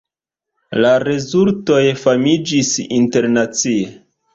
La 0.85 0.93
rezultoj 1.03 1.85
famiĝis 2.07 2.77
internacie. 3.01 3.91